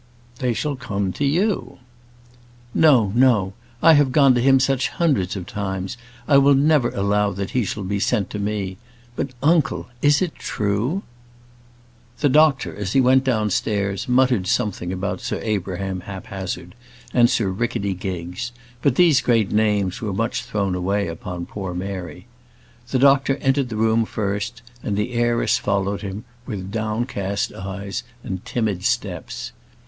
"They 0.39 0.53
shall 0.53 0.75
come 0.75 1.13
to 1.13 1.25
you." 1.25 1.77
"No 2.73 3.11
no. 3.13 3.53
I 3.83 3.93
have 3.93 4.11
gone 4.11 4.33
to 4.33 4.41
him 4.41 4.59
such 4.59 4.89
hundreds 4.89 5.35
of 5.35 5.45
times; 5.45 5.95
I 6.27 6.39
will 6.39 6.55
never 6.55 6.89
allow 6.89 7.29
that 7.33 7.51
he 7.51 7.63
shall 7.63 7.83
be 7.83 7.99
sent 7.99 8.31
to 8.31 8.39
me. 8.39 8.77
But, 9.15 9.29
uncle, 9.43 9.89
is 10.01 10.19
it 10.19 10.33
true?" 10.33 11.03
The 12.19 12.29
doctor, 12.29 12.75
as 12.75 12.93
he 12.93 12.99
went 12.99 13.23
downstairs, 13.23 14.09
muttered 14.09 14.47
something 14.47 14.91
about 14.91 15.21
Sir 15.21 15.39
Abraham 15.43 15.99
Haphazard, 15.99 16.73
and 17.13 17.29
Sir 17.29 17.49
Rickety 17.49 17.93
Giggs; 17.93 18.51
but 18.81 18.95
these 18.95 19.21
great 19.21 19.51
names 19.51 20.01
were 20.01 20.13
much 20.13 20.45
thrown 20.45 20.73
away 20.73 21.07
upon 21.09 21.45
poor 21.45 21.75
Mary. 21.75 22.25
The 22.89 22.97
doctor 22.97 23.35
entered 23.35 23.69
the 23.69 23.75
room 23.77 24.05
first, 24.05 24.63
and 24.81 24.97
the 24.97 25.13
heiress 25.13 25.59
followed 25.59 26.01
him 26.01 26.25
with 26.47 26.71
downcast 26.71 27.53
eyes 27.53 28.01
and 28.23 28.43
timid 28.45 28.83
steps. 28.83 29.51